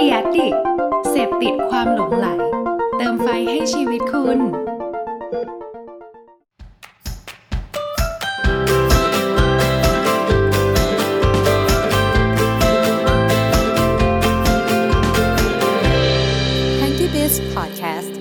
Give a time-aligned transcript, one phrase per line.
[0.00, 0.48] เดียดิ
[1.10, 2.26] เสพติดความหลงไหล
[2.96, 4.38] เติมไฟให้ชีวิตคุณ
[16.80, 18.12] Hanky Biz Podcast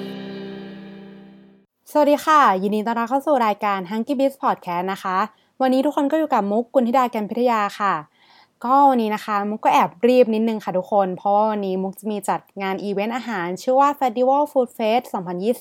[1.92, 5.18] สวัสดีค่ะ ยินดีต้อนรับเข้าสู่รายการ Hanky Biz Podcast นะคะ
[5.62, 7.94] วันนี้ทุกคนก็อยู่กับมุกกุลธิดาแกนพิทยาค่ะ
[8.66, 15.04] ก็วันนี้นะคะมุกก็แอบรีบนิดนึงค่ะทุกคน เพราะว่าวันนี้มุกจะมีจัดงานอีเวนต์อาหาร ชื่อว่า Festival Food Fest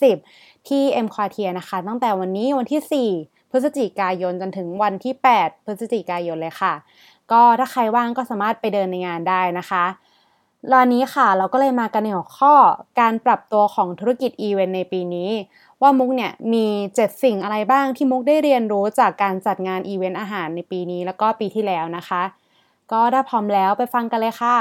[0.06, 6.74] 2020 ที่ EmQuartier นะคะ ตั้งแต่วันนี้วันที่ 4 พฤศจิกายนจนถึงวันที่ 8 พฤศจิกายนเลยค่ะ
[7.32, 9.84] ก็ถ้าใครว่างก็สามารถไปเดินในงานได้นะคะ
[10.72, 12.54] ตอนนี้ค่ะเราก็เลยมากันในหัวข้อ
[13.00, 15.30] การปรับตัวของธุรกิจอีเวนต์ในปีนี้
[15.82, 22.22] ว่ามุกเนี่ยมี 7 สิ่งอะไรบ้างที่มุกได้เรียนรู้จากการจัดงานอีเวนต์อาหารในปีนี้แล้วก็ปีที่แล้วนะคะ
[22.92, 24.58] ก็ถ้าพร้อมแล้วไปฟังกันเลยค่ะ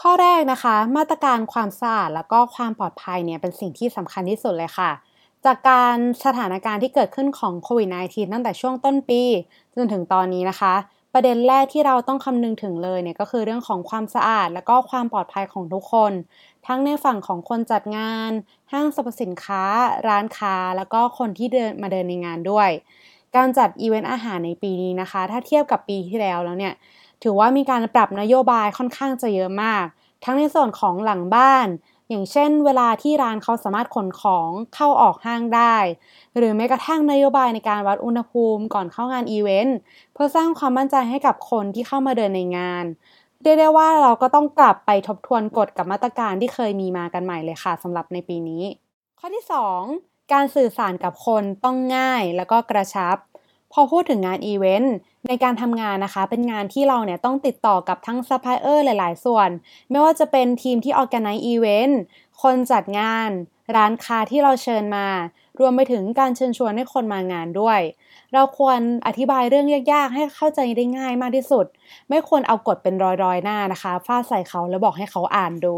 [0.00, 4.90] ข้อแรกนะคะ มาตรการความสะอาดแล้วก็ความปลอดภัยเนี่ยเป็นสิ่งที่สำคัญที่สุดเลยค่ะ
[5.44, 9.22] จากการสถานการณ์ที่เกิดขึ้นของโควิด -19 ตั้งแต่ช่วงต้นปี
[9.76, 10.74] จนถึงตอนนี้นะคะ
[11.14, 16.12] ประเด็นแรกที่เราต้องคำนึงถึงเลยเนี่ยก็คือเรื่องของความสะอาด และก็ความปลอดภัยของทุกคน
[16.66, 18.30] ทั้งในฝั่งของคนจัดงาน
[18.72, 19.62] ห้างสรรพสินค้า
[20.08, 22.70] ร้านค้า แล้วก็คนที่เดินมาเดินในงานด้วย
[23.36, 26.74] การจัดอีเวนต์อาหารในปีนี้นะคะ ถ้าเทียบกับปีที่แล้วแล้วเนี่ย
[27.22, 29.84] ถือว่ามีการปรับนโยบายค่อนข้างจะเยอะมาก
[30.24, 31.66] ทั้งในส่วนของหลังบ้าน
[32.08, 35.76] อย่างเช่น เวลาที่ร้านเขาสามารถขนของเข้าออกห้างได้
[36.36, 39.76] หรือแม้กระทั่งนโยบายในการวัดอุณหภูมิก่อนเข้างานอีเวนต์
[40.12, 42.84] เพื่อสร้างความมั่นใจให้กับคนที่เข้ามาเดินในงาน
[43.42, 48.62] เรียกได้ว่าเราก็ต้องกลับไปทบทวนกฎกับมาตรการที่เคยมีมากันใหม่เลยค่ะสำหรับในปีนี้
[49.18, 49.44] ข้อที่
[49.88, 53.16] 2 การสื่อสารกับคนต้องง่ายแล้วก็กระชับ
[53.72, 54.94] พอพูดถึงงานอีเวนต์
[55.28, 59.48] ในการทำงานนะคะ เป็นงานที่เราเนี่ยต้องติดต่อกับทั้งซัพพลายเออร์หลาย ๆ ส่วน
[59.90, 62.00] ไม่ว่าจะเป็นทีมที่ organize อีเวนต์
[62.42, 63.30] คนจัดงาน
[63.76, 65.06] ร้านค้าที่เราเชิญมา
[65.60, 67.80] รวมไปถึงการเชิญชวนให้คนมางานด้วย
[68.34, 71.66] เราควรอธิบายเรื่องยากๆ ให้เข้าใจได้ง่ายมากที่สุด
[72.08, 75.76] ไม่ควรเอากฎเป็นร้อยๆหน้านะคะฟาดใส่เขาแล้วบอกให้เขาอ่านดู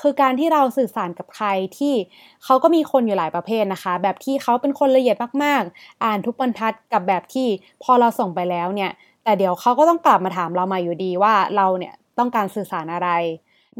[0.00, 1.46] คือการที่เราสื่อสารกับใคร
[1.78, 1.94] ที่
[2.44, 7.48] เขาก็มีคนอยู่หลายประเภทนะคะ แบบที่เขาเป็นคนละเอียดมากๆ อ่านทุกบรรทัดกับแบบที่
[7.82, 8.90] พอเราส่งไปแล้วเนี่ย
[9.24, 13.08] แต่เดี๋ยวเขาก็ต้องกลับมาถามเรามาอยู่ดีว่าเราเนี่ยต้องการสื่อสารอะไร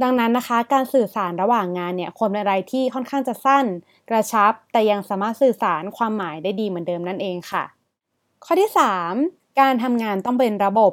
[0.02, 3.64] ดังนั้นนะคะ การสื่อสารระหว่างงานเนี่ยควรเป็นอะไรที่ค่อนข้างจะสั้น
[4.10, 7.64] กระชับ แต่ยังสามารถสื่อสารความหมายได้ดีเหมือนเดิมนั่นเองค่ะ
[8.44, 10.92] ข้อที่ 3 การทำงานต้องเป็นระบบ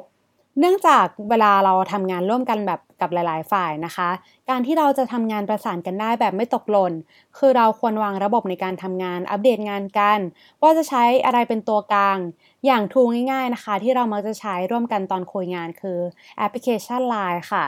[0.60, 4.08] เนื่องจากเวลาเราทำงานร่วมกันแบบกับหลาย ๆ ฝ่ายนะคะ
[4.50, 6.92] การที่เราจะทำงานประสานกันได้แบบไม่ตกหล่น
[7.38, 10.18] คือเราควรวางระบบในการทำงานอัปเดตงานกัน
[10.62, 12.18] ว่าจะใช้อะไรเป็นตัวกลาง
[12.66, 13.00] อย่างทู
[13.30, 15.98] ง่าย ๆ นะคะ ที่เรามักจะใช้ร่วมกันตอนคุยงานคือ
[16.38, 17.64] แอปพลิเคชัน Line ค่ะ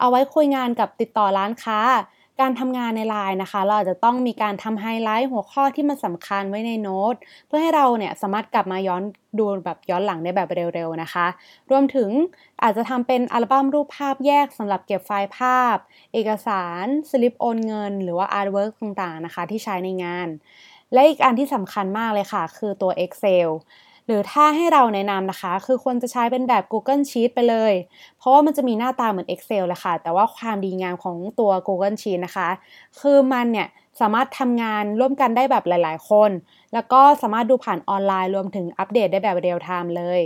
[0.00, 1.80] เอาไว้คุยงานกับติดต่อร้านค้า
[2.40, 7.14] การทำงานในไลน์นะคะ เราอาจจะต้องมีการทำไฮไลท์หัวข้อที่มันสำคัญไว้ในโน้ต
[7.46, 9.02] เพื่อให้เราเนี่ยสามารถกลับมาย้อน
[9.38, 11.26] ดูแบบย้อนหลังได้แบบเร็วๆนะคะ
[11.70, 12.10] รวมถึง
[12.62, 15.76] อาจจะทำเป็นอัลบั้มรูปภาพแยกสำหรับเก็บไฟล์ภาพ
[16.12, 20.28] เอกสาร สลิปโอนเงิน หรือว่า artwork ต่างๆนะคะ ที่ใช้ในงาน
[20.92, 23.48] และอีกอันที่สำคัญมากเลยค่ะ คือตัว Excel
[24.10, 27.74] หรือถ้าให้เราแนะนำนะคะ คือควรจะใช้เป็นแบบ Google Sheet ไปเลย
[28.18, 32.48] เพราะว่ามันจะมีหน้าตาเหมือน Excel แหละค่ะ แต่ว่าความดีงามของตัว Google Sheet นะคะ
[33.00, 33.68] คือมันเนี่ย
[34.00, 36.30] สามารถทำงานร่วมกันได้แบบหลาย ๆ คน
[36.74, 40.20] แล้วก็สามารถดูผ่านออนไลน์รวมถึงอัปเดตได้แบบเรียลไทม์เลย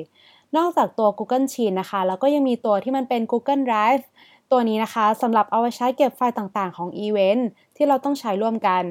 [0.57, 4.05] นอกจากตัว Google Sheet นะคะ แล้วก็ยังมีตัวที่มันเป็น Google Drive
[4.51, 8.83] ตัวนี้นะคะสำหรับเอาไว้ใช้เก็บไฟล์ต่างๆ ของอีเวนต์ที่เราต้องใช้ร่วมกัน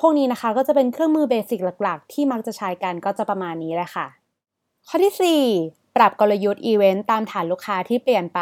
[0.00, 4.06] พวกนี้นะคะก็จะเป็นเครื่องมือ basic หลักๆ ที่มักจะใช้กันก็จะประมาณนี้แหละค่ะ
[4.88, 8.40] ข้อที่ 4 ปรับกลยุทธ์อีเวนต์ตามฐานลูกค้าที่เปลี่ยนไป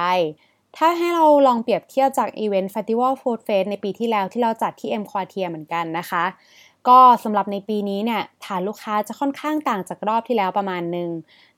[0.76, 6.24] ถ้าให้เราลองเปรียบเทียบจากอีเวนต์ Festival Food Fest ในปีที่แล้วที่เราจัดที่ M Quartier เหมือนกันนะคะ
[6.88, 11.10] ก็สำหรับในปีนี้เนี่ยฐานลูกค้าจะค่อนข้างต่างจากรอบที่แล้วประมาณหนึ่ง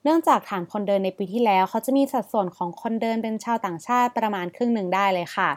[0.03, 5.49] เนื่องจากฐานคนเดินในปีที่แล้วเขาจะมีสัดส่วนของคนเดินเป็นชาวต่างชาติประมาณครึ่งหนึ่งได้เลยค่ะ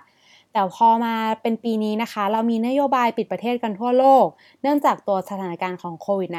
[0.54, 4.26] แต่พอมาเป็นปีนี้นะคะ เรามีนโยบายปิดประเทศกันทั่วโลก
[4.62, 6.30] เนื่องจากตัวสถานการณ์ของโควิด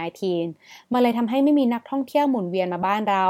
[0.42, 3.26] -19 มันเลยทำให้ไม่มีนักท่องเที่ยวหมุนเวียนมาบ้านเรา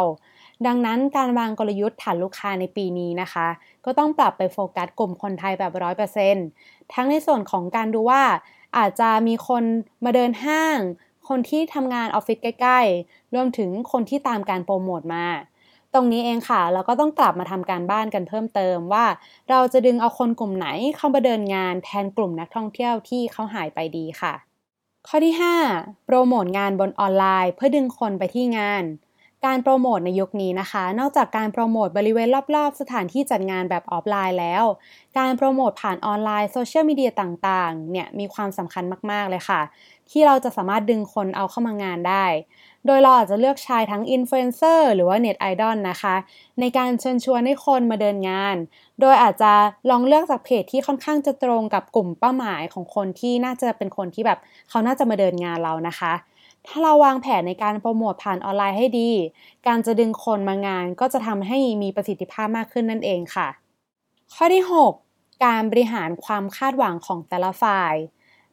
[0.67, 3.47] ดังนั้นการวางกลยุทธ์ฐานลูกค้าในปีนี้นะคะ
[3.85, 6.45] ก็ต้องปรับไปโฟกัสกลุ่มคนไทยแบบร้อยเปอร์เซ็นต์
[6.93, 8.23] ทั้งในส่วนของการดูว่า
[8.77, 9.63] อาจจะมีคน
[10.05, 10.77] มาเดินห้าง
[11.27, 15.27] คนที่ทำงานออฟฟิศใกล้ ๆ รวมถึงคนที่ตามการโปรโมทมา
[15.95, 19.05] ตรงนี้เองค่ะ เราก็ต้องกลับมาทำการบ้านกันเพิ่มเติมว่า
[19.49, 24.33] เราจะดึงเอาคนกลุ่มไหนเข้ามาเดินงานแทนกลุ่มนักท่องเที่ยวที่เขาหายไปดีค่ะ
[25.07, 28.83] ข้อที่ 5 โปรโมทงานบนออนไลน์ เพื่อดึงคนไปที่งาน
[29.45, 34.63] การโปรโมทในยุคนี้นะคะ นอกจากการโปรโมทบริเวณรอบๆ สถานที่จัดงานแบบออฟไลน์แล้ว
[35.17, 39.61] การโปรโมทผ่านออนไลน์โซเชียลมีเดียต่างๆ เนี่ยมีความสำคัญมากๆเลยค่ะ
[40.09, 42.25] ที่เราจะสามารถดึงคนเอาเข้ามางานได้
[42.85, 46.15] โดยเราอาจจะเลือกใช้ทั้งอินฟลูเอนเซอร์หรือว่าเน็ตไอดอลนะคะ
[46.59, 48.55] ในการเชิญชวนให้คนมาเดินงาน
[49.01, 49.53] โดยอาจจะ
[49.89, 54.39] ลองเลือกจากเพจที่ค่อนข้างจะตรงกับกลุ่มเป้าหมายของคนที่น่าจะเป็นคนที่แบบ
[54.69, 56.13] เขาน่าจะมาเดินงานเรานะคะ
[56.67, 59.11] ถ้าเราวางแผนในการโปรโมทผ่านออนไลน์ให้ดี
[59.67, 63.47] การจะดึงคนมางานก็จะทำให้มีประสิทธิภาพมากขึ้นนั่นเองค่ะ
[64.33, 64.91] ข้อที่ 6
[65.45, 67.93] การบริหารความคาดหวังของแต่ละฝ่าย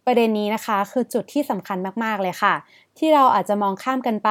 [0.07, 2.55] ประเด็นนี้นะคะคือจุดที่สำคัญมากๆเลยค่ะ
[2.99, 4.31] ที่เราอาจจะมองข้ามกันไป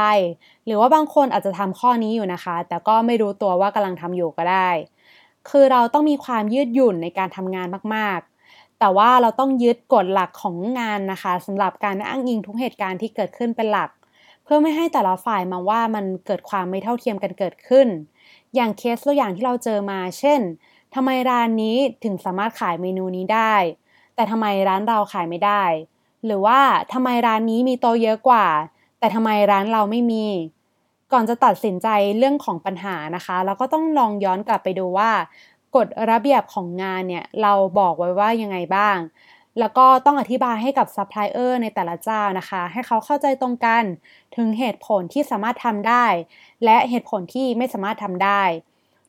[0.65, 4.69] หรือว่าบางคนอาจจะทำข้อนี้อยู่นะคะ แต่ก็ไม่รู้ตัวว่ากำลังทำอยู่ก็ได้
[5.49, 8.19] คือเราต้องมีความยืดหยุ่นในการทำงานมาก
[8.81, 13.89] แต่ว่าเราต้องยึดกฎหลักของงานนะคะสำหรับการอ้างอิงทุกเหตุการณ์ที่เกิดขึ้นเป็นหลัก
[14.43, 17.87] เพื่อไม่ให้แต่ละฝ่ายมองว่ามันเกิดความไม่เท่าเทียมกันเกิดขึ้น
[18.55, 20.39] อย่างเคสตัวอย่างที่เราเจอมา เช่น
[20.95, 23.55] ทำไมร้านนี้ถึงสามารถขายเมนูนี้ได้
[24.15, 25.63] แต่ทำไมร้านเราขายไม่ได้
[26.25, 26.59] หรือว่า
[26.93, 28.47] ทำไมร้านนี้มีโต๊ะเยอะกว่า
[28.99, 30.25] แต่ทำไมร้านเราไม่มี
[31.11, 31.87] ก่อนจะตัดสินใจ
[32.17, 35.11] เรื่องของปัญหานะคะ เราก็ต้องลองย้อนกลับไปดูว่า
[35.75, 38.97] กฎระเบียบของงานเนี่ยเราบอกไว้ว่ายังไงบ้าง
[39.59, 43.83] แล้วก็ต้องอธิบายให้กับซัพพลายเออร์ในแต่ละเจ้านะคะ ให้เขาเข้าใจตรงกัน
[44.35, 46.05] ถึงเหตุผลที่สามารถทำได้
[46.65, 48.41] และเหตุผลที่ไม่สามารถทำได้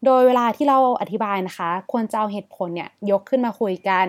[0.05, 4.07] โดยเวลาที่เราอธิบายนะคะ ควรจะเอาเหตุผลเนี่ยยกขึ้นมาคุยกัน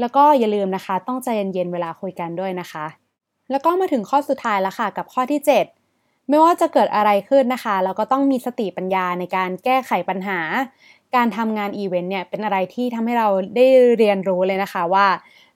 [0.00, 2.86] แล้วก็อย่าลืมนะคะ ต้องใจเย็นๆเวลาคุยกันด้วยนะคะ
[3.50, 10.40] แล้วก็มาถึงข้อสุดท้ายแล้วค่ะกับข้อที่ 7ไม่ว่าจะเกิดอะไรขึ้นนะคะ เราก็ต้องมีสติปัญญาในการแก้ไขปัญหา
[11.16, 13.66] การทำงานอีเวนต์เนี่ยเป็นอะไรที่ทำให้เราได้
[13.98, 15.06] เรียนรู้เลยนะคะว่า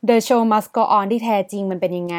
[0.08, 2.16] The show must go on ที่แท้จริงมันเป็นยังไง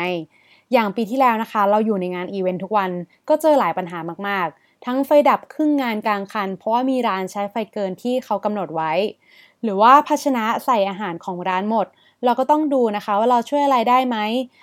[0.74, 2.92] อย่างปีที่แล้วนะคะ เราอยู่ในงานอีเวนต์ทุกวัน
[3.30, 8.92] ก็เจอหลายปัญหามากๆ ทั้งไฟดับครึ่งงานกลางคัน เพราะว่ามีร้านใช้ไฟเกินที่เขากำหนดไว้
[9.64, 11.88] หรือว่าภาชนะใส่อาหารของร้านหมด
[12.26, 14.18] เราก็ต้องดูนะคะว่าเราช่วยอะไรได้ไหม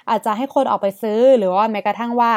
[0.09, 2.33] อาจจะให้คนออกไปซื้อหรือว่าแม้กระทั่งว่า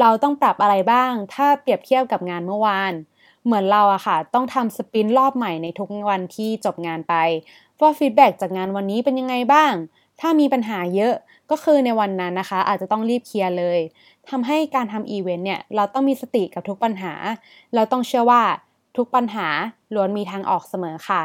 [0.00, 2.92] เราต้องปรับอะไรบ้าง ถ้าเปรียบเทียบกับงานเมื่อวาน
[3.44, 7.14] เหมือนเราอะค่ะ ต้องทำ sprint รอบใหม่ในทุกวันที่จบงานไป
[7.80, 9.72] ว่า feedback จากงานวันนี้เป็นยังไงบ้าง
[10.20, 11.14] ถ้ามีปัญหาเยอะ
[11.50, 13.78] ก็คือในวันนั้นนะคะ อาจจะต้องรีบเคลียร์เลย
[14.30, 17.12] ทำให้การทำอีเวนต์เนี่ยเราต้องมีสติกับทุกปัญหา
[17.74, 18.42] เราต้องเชื่อว่า
[18.96, 19.48] ทุกปัญหา
[19.94, 21.22] ล้วนมีทางออกเสมอค่ะ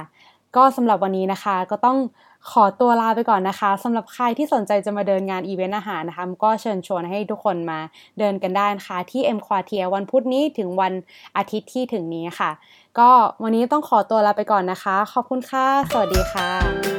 [0.58, 1.98] ก็สำหรับวันนี้นะคะ ก็ต้อง
[2.52, 7.80] ขอตัวลาไปก่อนนะคะสำหรับใครที่สนใจจะมาเดินงานอีเวนต์อาหารนะคะก็เชิญชวนให้ทุกคนมา
[8.20, 10.94] เดินกันได้นะคะ ที่เอ็มควาเทียวันพุธนี้ถึงวัน
[11.38, 12.52] อาทิตย์ที่ถึงนี้ค่ะ
[13.00, 13.10] ก็
[13.44, 16.95] วันนี้ต้องขอตัวลาไปก่อนนะคะ ขอบคุณค่ะ สวัสดีค่ะ